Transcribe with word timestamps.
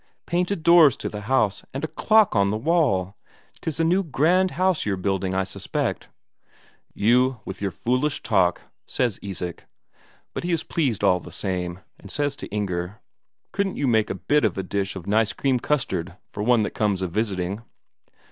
Painted 0.25 0.63
doors 0.63 0.97
to 0.97 1.09
the 1.09 1.21
house, 1.29 1.63
and 1.75 1.83
a 1.83 1.87
clock 1.87 2.35
on 2.35 2.49
the 2.49 2.57
wall 2.57 3.19
'tis 3.61 3.79
a 3.79 3.83
new 3.83 4.03
grand 4.03 4.49
house 4.57 4.83
you're 4.83 4.97
building, 4.97 5.35
I 5.35 5.43
suspect." 5.43 6.09
"You, 6.95 7.39
with 7.45 7.61
your 7.61 7.69
foolish 7.69 8.23
talk..." 8.23 8.61
says 8.87 9.19
Isak. 9.21 9.67
But 10.33 10.43
he 10.43 10.51
is 10.53 10.63
pleased 10.63 11.03
all 11.03 11.19
the 11.19 11.29
same, 11.29 11.81
and 11.99 12.09
says 12.09 12.35
to 12.37 12.47
Inger: 12.47 12.99
"Couldn't 13.51 13.77
you 13.77 13.85
make 13.85 14.09
a 14.09 14.15
bit 14.15 14.43
of 14.43 14.57
a 14.57 14.63
dish 14.63 14.95
of 14.95 15.05
nice 15.05 15.33
cream 15.33 15.59
custard 15.59 16.17
for 16.31 16.41
one 16.41 16.63
that 16.63 16.71
comes 16.71 17.03
a 17.03 17.07
visiting?" 17.07 17.61